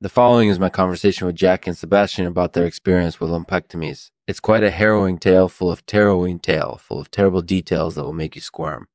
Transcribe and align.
The 0.00 0.08
following 0.08 0.48
is 0.48 0.60
my 0.60 0.68
conversation 0.68 1.26
with 1.26 1.34
Jack 1.34 1.66
and 1.66 1.76
Sebastian 1.76 2.24
about 2.24 2.52
their 2.52 2.66
experience 2.66 3.18
with 3.18 3.30
lumpectomies. 3.30 4.12
It's 4.28 4.38
quite 4.38 4.62
a 4.62 4.70
harrowing 4.70 5.18
tale 5.18 5.48
full 5.48 5.72
of 5.72 5.82
harrowing 5.90 6.38
tale, 6.38 6.78
full 6.80 7.00
of 7.00 7.10
terrible 7.10 7.42
details 7.42 7.96
that 7.96 8.04
will 8.04 8.12
make 8.12 8.36
you 8.36 8.40
squirm. 8.40 8.86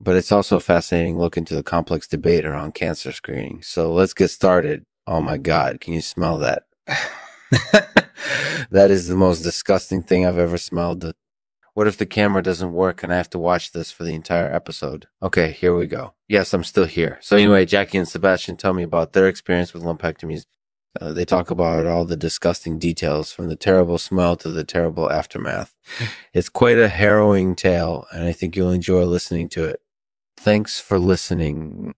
But 0.00 0.16
it's 0.16 0.32
also 0.32 0.56
a 0.56 0.60
fascinating 0.60 1.18
look 1.18 1.36
into 1.36 1.54
the 1.54 1.62
complex 1.62 2.08
debate 2.08 2.46
around 2.46 2.72
cancer 2.72 3.12
screening. 3.12 3.60
So 3.64 3.92
let's 3.92 4.14
get 4.14 4.28
started. 4.28 4.86
Oh 5.06 5.20
my 5.20 5.36
God, 5.36 5.78
can 5.78 5.92
you 5.92 6.00
smell 6.00 6.38
that? 6.38 6.62
that 8.70 8.90
is 8.90 9.08
the 9.08 9.14
most 9.14 9.42
disgusting 9.42 10.02
thing 10.02 10.24
I've 10.24 10.38
ever 10.38 10.56
smelled. 10.56 11.12
What 11.76 11.86
if 11.86 11.98
the 11.98 12.06
camera 12.06 12.42
doesn't 12.42 12.72
work 12.72 13.02
and 13.02 13.12
I 13.12 13.18
have 13.18 13.28
to 13.28 13.38
watch 13.38 13.72
this 13.72 13.90
for 13.90 14.02
the 14.02 14.14
entire 14.14 14.50
episode? 14.50 15.08
Okay, 15.22 15.52
here 15.52 15.76
we 15.76 15.86
go. 15.86 16.14
Yes, 16.26 16.54
I'm 16.54 16.64
still 16.64 16.86
here. 16.86 17.18
So 17.20 17.36
anyway, 17.36 17.66
Jacky 17.66 17.98
and 17.98 18.08
Sebastian 18.08 18.56
tell 18.56 18.72
me 18.72 18.82
about 18.82 19.12
their 19.12 19.28
experience 19.28 19.74
with 19.74 19.82
lumpectomies. 19.82 20.46
Uh, 20.98 21.12
they 21.12 21.26
talk 21.26 21.50
about 21.50 21.84
all 21.84 22.06
the 22.06 22.16
disgusting 22.16 22.78
details 22.78 23.30
from 23.30 23.48
the 23.48 23.56
terrible 23.56 23.98
smell 23.98 24.36
to 24.36 24.48
the 24.48 24.64
terrible 24.64 25.12
aftermath. 25.12 25.74
It's 26.32 26.48
quite 26.48 26.78
a 26.78 26.88
harrowing 26.88 27.54
tale, 27.54 28.06
and 28.10 28.24
I 28.24 28.32
think 28.32 28.56
you'll 28.56 28.70
enjoy 28.70 29.04
listening 29.04 29.50
to 29.50 29.64
it. 29.64 29.82
Thanks 30.38 30.80
for 30.80 30.98
listening. 30.98 31.94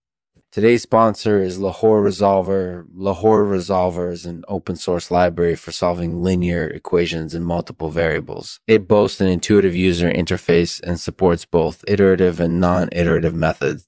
Today's 0.58 0.82
sponsor 0.82 1.40
is 1.40 1.60
Lahore 1.60 2.02
Resolver. 2.02 2.84
Lahore 2.92 3.44
Resolver 3.44 4.10
is 4.10 4.26
an 4.26 4.42
open 4.48 4.74
source 4.74 5.08
library 5.08 5.54
for 5.54 5.70
solving 5.70 6.20
linear 6.20 6.66
equations 6.66 7.32
in 7.32 7.44
multiple 7.44 7.90
variables. 7.90 8.58
It 8.66 8.88
boasts 8.88 9.20
an 9.20 9.28
intuitive 9.28 9.76
user 9.76 10.10
interface 10.10 10.82
and 10.82 10.98
supports 10.98 11.44
both 11.44 11.84
iterative 11.86 12.40
and 12.40 12.58
non-iterative 12.58 13.36
methods. 13.36 13.86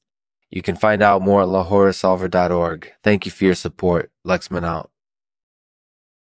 You 0.48 0.62
can 0.62 0.76
find 0.76 1.02
out 1.02 1.22
more 1.22 1.42
at 1.42 1.48
lahoresolver.org. 1.48 2.92
Thank 3.02 3.26
you 3.26 3.32
for 3.32 3.46
your 3.46 3.56
support. 3.56 4.12
Lexman 4.24 4.64
out. 4.64 4.92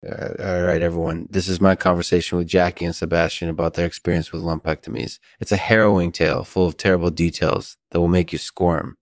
All 0.04 0.64
right, 0.64 0.82
everyone. 0.82 1.28
This 1.30 1.48
is 1.48 1.62
my 1.62 1.76
conversation 1.76 2.40
with 2.40 2.48
Jacky 2.48 2.86
and 2.86 2.96
Sebastian 2.96 3.50
about 3.50 3.76
their 3.76 3.86
experience 3.86 4.32
with 4.32 4.42
lumpectomies. 4.42 5.20
It's 5.40 5.52
a 5.52 5.58
harrowing 5.58 6.12
tale 6.12 6.44
full 6.44 6.66
of 6.66 6.76
terrible 6.76 7.12
details 7.12 7.78
that 7.92 8.00
will 8.00 8.08
make 8.08 8.32
you 8.32 8.40
squirm 8.40 8.98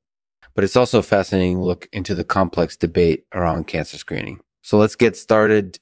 but 0.58 0.64
it's 0.64 0.76
also 0.76 0.98
a 0.98 1.04
fascinating 1.04 1.62
look 1.62 1.88
into 1.94 2.16
the 2.16 2.24
complex 2.24 2.76
debate 2.76 3.28
around 3.32 3.68
cancer 3.68 3.96
screening. 3.96 4.40
So 4.64 4.80
let's 4.80 4.96
get 4.96 5.16
started. 5.16 5.78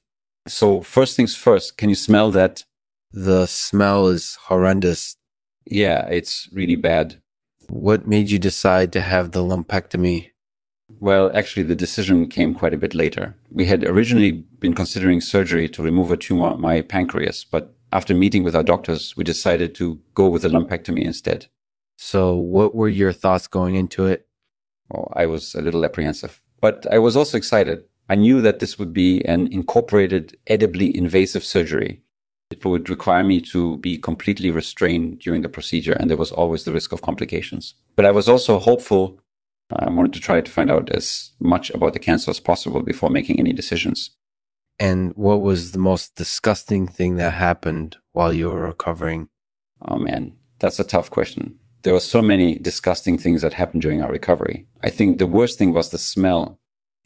So 0.46 0.82
first 0.82 1.16
things 1.16 1.34
first, 1.34 1.78
can 1.78 1.88
you 1.88 1.94
smell 1.94 2.30
that? 2.32 2.62
The 3.10 3.46
smell 3.46 4.08
is 4.08 4.36
horrendous. 4.42 5.16
Yeah, 5.64 6.06
it's 6.08 6.50
really 6.52 6.76
bad. 6.76 7.22
What 7.70 8.06
made 8.06 8.28
you 8.28 8.38
decide 8.38 8.92
to 8.92 9.00
have 9.00 9.30
the 9.30 9.42
lumpectomy? 9.42 10.32
Well, 11.00 11.34
actually, 11.34 11.62
the 11.62 11.74
decision 11.74 12.28
came 12.28 12.54
quite 12.54 12.74
a 12.74 12.78
bit 12.78 12.94
later. 12.94 13.34
We 13.50 13.64
had 13.64 13.82
originally 13.82 14.32
been 14.60 14.74
considering 14.74 15.22
surgery 15.22 15.70
to 15.70 15.82
remove 15.82 16.10
a 16.10 16.18
tumor 16.18 16.48
on 16.48 16.60
my 16.60 16.82
pancreas, 16.82 17.46
but 17.50 17.74
after 17.92 18.12
meeting 18.12 18.42
with 18.42 18.54
our 18.54 18.62
doctors, 18.62 19.16
we 19.16 19.24
decided 19.24 19.74
to 19.76 19.98
go 20.12 20.28
with 20.28 20.44
a 20.44 20.50
lumpectomy 20.50 21.02
instead. 21.02 21.46
So, 21.96 22.34
what 22.34 22.74
were 22.74 22.90
your 22.90 23.14
thoughts 23.14 23.46
going 23.46 23.74
into 23.74 24.04
it? 24.04 24.25
Well, 24.90 25.12
I 25.14 25.26
was 25.26 25.54
a 25.54 25.60
little 25.60 25.84
apprehensive, 25.84 26.40
but 26.60 26.86
I 26.90 26.98
was 26.98 27.16
also 27.16 27.36
excited. 27.36 27.84
I 28.08 28.14
knew 28.14 28.40
that 28.42 28.60
this 28.60 28.78
would 28.78 28.92
be 28.92 29.24
an 29.24 29.52
incorporated, 29.52 30.36
edibly 30.46 30.96
invasive 30.96 31.44
surgery. 31.44 32.02
It 32.50 32.64
would 32.64 32.88
require 32.88 33.24
me 33.24 33.40
to 33.52 33.78
be 33.78 33.98
completely 33.98 34.50
restrained 34.50 35.18
during 35.18 35.42
the 35.42 35.48
procedure, 35.48 35.94
and 35.94 36.08
there 36.08 36.16
was 36.16 36.30
always 36.30 36.64
the 36.64 36.72
risk 36.72 36.92
of 36.92 37.02
complications. 37.02 37.74
But 37.96 38.06
I 38.06 38.12
was 38.12 38.28
also 38.28 38.60
hopeful. 38.60 39.18
I 39.72 39.90
wanted 39.90 40.12
to 40.12 40.20
try 40.20 40.40
to 40.40 40.50
find 40.50 40.70
out 40.70 40.90
as 40.90 41.32
much 41.40 41.70
about 41.70 41.92
the 41.92 41.98
cancer 41.98 42.30
as 42.30 42.38
possible 42.38 42.82
before 42.82 43.10
making 43.10 43.40
any 43.40 43.52
decisions. 43.52 44.10
And 44.78 45.12
what 45.16 45.40
was 45.40 45.72
the 45.72 45.78
most 45.78 46.14
disgusting 46.14 46.86
thing 46.86 47.16
that 47.16 47.32
happened 47.32 47.96
while 48.12 48.32
you 48.32 48.50
were 48.50 48.60
recovering? 48.60 49.28
Oh 49.82 49.98
man, 49.98 50.36
that's 50.60 50.78
a 50.78 50.84
tough 50.84 51.10
question 51.10 51.58
there 51.86 51.94
were 51.94 52.00
so 52.00 52.20
many 52.20 52.58
disgusting 52.58 53.16
things 53.16 53.42
that 53.42 53.52
happened 53.52 53.80
during 53.80 54.02
our 54.02 54.10
recovery. 54.10 54.66
I 54.82 54.90
think 54.90 55.18
the 55.18 55.26
worst 55.28 55.56
thing 55.56 55.72
was 55.72 55.90
the 55.90 55.98
smell. 55.98 56.58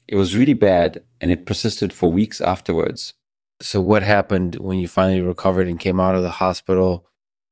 It 0.08 0.16
was 0.16 0.34
really 0.34 0.54
bad 0.54 1.02
and 1.20 1.30
it 1.30 1.44
persisted 1.44 1.92
for 1.92 2.10
weeks 2.10 2.40
afterwards. 2.40 3.12
So, 3.60 3.78
what 3.82 4.02
happened 4.02 4.54
when 4.54 4.78
you 4.78 4.88
finally 4.88 5.20
recovered 5.20 5.68
and 5.68 5.78
came 5.78 6.00
out 6.00 6.14
of 6.14 6.22
the 6.22 6.30
hospital? 6.30 7.06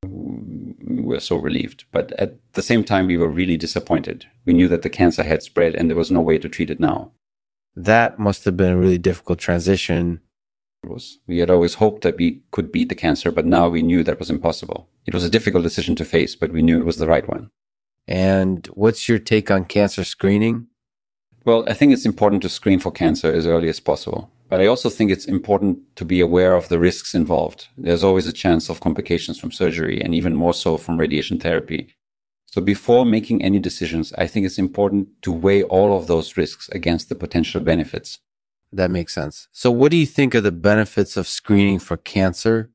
We 0.05 1.03
were 1.03 1.21
so 1.21 1.37
relieved. 1.37 1.85
But 1.93 2.13
at 2.13 2.37
the 2.55 2.63
same 2.63 2.83
time, 2.83 3.07
we 3.07 3.19
were 3.19 3.29
really 3.29 3.59
disappointed. 3.59 4.25
We 4.47 4.55
knew 4.55 4.69
that 4.69 4.81
the 4.81 4.89
cancer 4.89 5.23
had 5.23 5.43
spread 5.43 5.75
and 5.75 5.91
there 5.91 5.99
was 5.99 6.11
no 6.11 6.23
way 6.23 6.39
to 6.39 6.49
treat 6.49 6.71
it 6.71 6.81
now. 6.81 7.13
That 7.77 8.19
must 8.19 8.47
have 8.47 8.57
been 8.57 8.73
a 8.73 8.79
really 8.79 8.97
difficult 8.97 9.39
transition 9.39 10.23
we 11.27 11.39
had 11.39 11.51
always 11.51 11.75
hoped 11.75 12.03
that 12.03 12.17
we 12.17 12.43
could 12.51 12.73
beat 12.73 12.89
the 12.89 12.95
cancer, 12.95 13.31
but 13.31 13.47
now 13.47 13.69
we 13.69 13.83
knew 13.83 14.03
that 14.03 14.19
was 14.19 14.31
impossible. 14.31 14.89
It 15.07 15.15
was 15.15 15.25
a 15.25 15.31
difficult 15.31 15.63
decision 15.63 15.95
to 15.97 16.05
face, 16.05 16.35
but 16.35 16.53
we 16.53 16.63
knew 16.63 16.79
it 16.79 16.87
was 16.87 16.97
the 16.97 17.07
right 17.07 17.29
one. 17.29 17.51
And 18.07 18.67
what's 18.69 19.09
your 19.09 19.19
take 19.19 19.51
on 19.51 19.65
cancer 19.67 20.05
screening? 20.05 20.69
Well, 21.45 21.65
I 21.69 21.75
think 21.75 21.93
it's 21.93 22.07
important 22.07 22.43
to 22.43 22.49
screen 22.49 22.81
for 22.81 22.91
cancer 22.91 23.33
as 23.33 23.47
early 23.47 23.69
as 23.69 23.81
possible. 23.81 24.31
But 24.49 24.61
I 24.61 24.67
also 24.67 24.89
think 24.89 25.11
it's 25.11 25.27
important 25.27 25.79
to 25.97 26.07
be 26.07 26.21
aware 26.21 26.55
of 26.55 26.69
the 26.69 26.79
risks 26.79 27.15
involved. 27.15 27.69
There's 27.77 28.03
always 28.03 28.27
a 28.27 28.33
chance 28.33 28.71
of 28.71 28.81
complications 28.81 29.39
from 29.39 29.53
surgery 29.53 30.01
and 30.01 30.15
even 30.15 30.35
more 30.35 30.55
so 30.55 30.79
from 30.79 30.99
radiation 30.99 31.39
therapy. 31.39 31.95
So 32.47 32.63
before 32.63 33.05
making 33.05 33.43
any 33.43 33.59
decisions, 33.59 34.15
I 34.17 34.27
think 34.27 34.47
it's 34.47 34.59
important 34.59 35.09
to 35.23 35.33
weigh 35.33 35.65
all 35.65 35.95
of 35.95 36.07
those 36.07 36.39
risks 36.39 36.71
against 36.71 37.11
the 37.11 37.15
potential 37.15 37.61
benefits. 37.61 38.21
That 38.73 38.91
makes 38.91 39.15
sense. 39.15 39.49
So, 39.53 39.71
what 39.71 39.91
do 39.91 39.97
you 39.97 40.07
think 40.07 40.35
are 40.35 40.41
the 40.41 40.53
benefits 40.53 41.17
of 41.17 41.27
screening 41.27 41.79
for 41.79 41.97
cancer? 41.97 42.71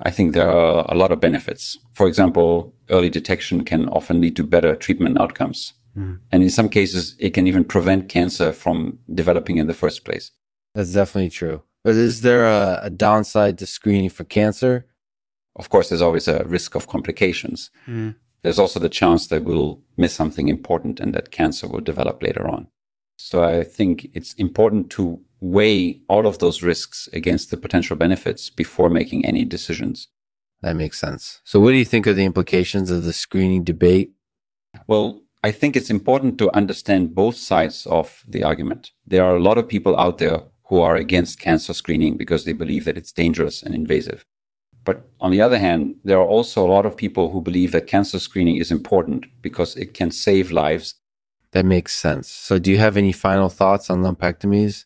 I 0.00 0.10
think 0.10 0.34
there 0.34 0.50
are 0.50 0.84
a 0.88 0.94
lot 0.94 1.10
of 1.10 1.20
benefits. 1.20 1.78
For 1.94 2.06
example, 2.06 2.74
early 2.90 3.10
detection 3.10 3.64
can 3.64 3.88
often 3.88 4.20
lead 4.20 4.36
to 4.36 4.44
better 4.44 4.76
treatment 4.76 5.18
outcomes. 5.18 5.72
Mm. 5.96 6.20
And 6.30 6.42
in 6.42 6.50
some 6.50 6.68
cases, 6.68 7.16
it 7.18 7.30
can 7.30 7.46
even 7.46 7.64
prevent 7.64 8.08
cancer 8.08 8.52
from 8.52 8.98
developing 9.12 9.56
in 9.56 9.66
the 9.66 9.74
first 9.74 10.04
place. 10.04 10.32
That's 10.74 10.92
definitely 10.92 11.30
true. 11.30 11.62
But 11.82 11.94
is 11.94 12.20
there 12.20 12.44
a, 12.44 12.80
a 12.82 12.90
downside 12.90 13.58
to 13.58 13.66
screening 13.66 14.10
for 14.10 14.24
cancer? 14.24 14.86
Of 15.54 15.70
course, 15.70 15.88
there's 15.88 16.02
always 16.02 16.28
a 16.28 16.44
risk 16.44 16.74
of 16.74 16.88
complications. 16.88 17.70
Mm. 17.86 18.16
There's 18.42 18.58
also 18.58 18.78
the 18.78 18.90
chance 18.90 19.28
that 19.28 19.44
we'll 19.44 19.80
miss 19.96 20.12
something 20.12 20.48
important 20.48 21.00
and 21.00 21.14
that 21.14 21.30
cancer 21.30 21.66
will 21.66 21.80
develop 21.80 22.22
later 22.22 22.46
on. 22.46 22.68
So 23.16 23.42
I 23.42 23.64
think 23.64 24.10
it's 24.14 24.34
important 24.34 24.90
to 24.90 25.20
weigh 25.40 26.00
all 26.08 26.26
of 26.26 26.38
those 26.38 26.62
risks 26.62 27.08
against 27.12 27.50
the 27.50 27.56
potential 27.56 27.96
benefits 27.96 28.50
before 28.50 28.88
making 28.90 29.24
any 29.24 29.44
decisions. 29.44 30.08
That 30.62 30.76
makes 30.76 30.98
sense. 30.98 31.40
So 31.44 31.60
what 31.60 31.70
do 31.70 31.76
you 31.76 31.84
think 31.84 32.06
are 32.06 32.14
the 32.14 32.24
implications 32.24 32.90
of 32.90 33.04
the 33.04 33.12
screening 33.12 33.64
debate? 33.64 34.12
Well, 34.86 35.22
I 35.42 35.52
think 35.52 35.76
it's 35.76 35.90
important 35.90 36.38
to 36.38 36.54
understand 36.56 37.14
both 37.14 37.36
sides 37.36 37.86
of 37.86 38.24
the 38.26 38.42
argument. 38.42 38.92
There 39.06 39.24
are 39.24 39.36
a 39.36 39.42
lot 39.42 39.58
of 39.58 39.68
people 39.68 39.98
out 39.98 40.18
there 40.18 40.42
who 40.68 40.80
are 40.80 40.96
against 40.96 41.38
cancer 41.38 41.72
screening 41.72 42.16
because 42.16 42.44
they 42.44 42.52
believe 42.52 42.84
that 42.84 42.96
it's 42.96 43.12
dangerous 43.12 43.62
and 43.62 43.74
invasive. 43.74 44.24
But 44.84 45.08
on 45.20 45.30
the 45.30 45.40
other 45.40 45.58
hand, 45.58 45.96
there 46.04 46.18
are 46.18 46.26
also 46.26 46.64
a 46.64 46.72
lot 46.72 46.86
of 46.86 46.96
people 46.96 47.30
who 47.30 47.40
believe 47.40 47.72
that 47.72 47.86
cancer 47.86 48.18
screening 48.18 48.56
is 48.56 48.70
important 48.70 49.26
because 49.42 49.76
it 49.76 49.94
can 49.94 50.10
save 50.10 50.50
lives 50.50 50.94
that 51.52 51.64
makes 51.64 51.94
sense. 51.94 52.28
So, 52.28 52.58
do 52.58 52.70
you 52.70 52.78
have 52.78 52.96
any 52.96 53.12
final 53.12 53.48
thoughts 53.48 53.90
on 53.90 54.02
lumpectomies? 54.02 54.84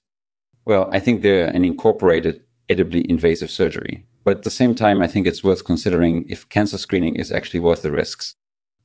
Well, 0.65 0.89
I 0.93 1.01
think 1.01 1.23
they're 1.23 1.49
an 1.49 1.65
incorporated, 1.65 2.43
edibly 2.69 3.09
invasive 3.11 3.51
surgery. 3.51 4.07
But 4.25 4.39
at 4.39 4.43
the 4.43 4.51
same 4.51 4.75
time, 4.75 5.01
I 5.01 5.07
think 5.07 5.27
it's 5.27 5.43
worth 5.43 5.65
considering 5.65 6.27
if 6.29 6.49
cancer 6.49 6.79
screening 6.79 7.17
is 7.17 7.33
actually 7.33 7.61
worth 7.61 7.83
the 7.83 7.91
risks. 7.91 8.37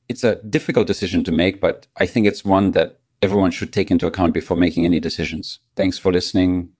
It's 0.08 0.24
a 0.24 0.36
difficult 0.36 0.86
decision 0.86 1.24
to 1.24 1.32
make, 1.32 1.60
but 1.60 1.86
I 1.96 2.06
think 2.06 2.26
it's 2.26 2.44
one 2.44 2.70
that 2.72 3.00
everyone 3.22 3.50
should 3.50 3.72
take 3.72 3.90
into 3.90 4.06
account 4.06 4.32
before 4.32 4.56
making 4.56 4.84
any 4.84 5.00
decisions. 5.00 5.60
Thanks 5.74 5.98
for 5.98 6.12
listening. 6.12 6.70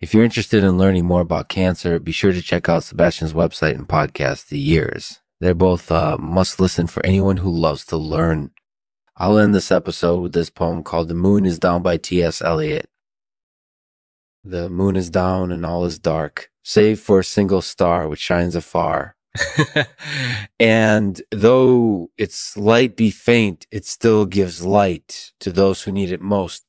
If 0.00 0.14
you're 0.14 0.24
interested 0.24 0.64
in 0.64 0.78
learning 0.78 1.04
more 1.04 1.20
about 1.20 1.50
cancer, 1.50 1.98
be 1.98 2.12
sure 2.12 2.32
to 2.32 2.40
check 2.42 2.68
out 2.68 2.84
Sebastian's 2.84 3.34
website 3.34 3.74
and 3.74 3.86
podcast, 3.86 4.48
The 4.48 4.58
Years. 4.58 5.20
They're 5.40 5.54
both 5.54 5.90
uh, 5.90 6.16
must 6.18 6.58
listen 6.58 6.86
for 6.86 7.04
anyone 7.04 7.38
who 7.38 7.50
loves 7.50 7.84
to 7.86 7.96
learn 7.96 8.50
I'll 9.20 9.38
end 9.38 9.54
this 9.54 9.70
episode 9.70 10.20
with 10.22 10.32
this 10.32 10.48
poem 10.48 10.82
called 10.82 11.08
The 11.08 11.14
Moon 11.14 11.44
is 11.44 11.58
Down 11.58 11.82
by 11.82 11.98
T.S. 11.98 12.40
Eliot. 12.40 12.88
The 14.42 14.70
moon 14.70 14.96
is 14.96 15.10
down 15.10 15.52
and 15.52 15.66
all 15.66 15.84
is 15.84 15.98
dark, 15.98 16.50
save 16.64 17.00
for 17.00 17.18
a 17.18 17.24
single 17.24 17.60
star 17.60 18.08
which 18.08 18.18
shines 18.18 18.56
afar. 18.56 19.16
and 20.58 21.20
though 21.30 22.10
its 22.16 22.56
light 22.56 22.96
be 22.96 23.10
faint, 23.10 23.66
it 23.70 23.84
still 23.84 24.24
gives 24.24 24.64
light 24.64 25.32
to 25.40 25.52
those 25.52 25.82
who 25.82 25.92
need 25.92 26.10
it 26.10 26.22
most. 26.22 26.64